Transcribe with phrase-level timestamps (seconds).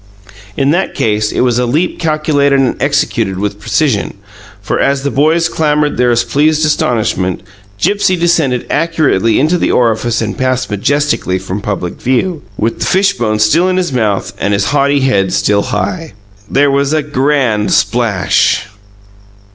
[0.57, 4.15] In that case, it was a leap calculated and executed with precision,
[4.59, 7.43] for as the boys clamoured their pleased astonishment,
[7.77, 13.37] Gipsy descended accurately into the orifice and passed majestically from public view, with the fishbone
[13.37, 16.13] still in his mouth and his haughty head still high.
[16.49, 18.65] There was a grand splash!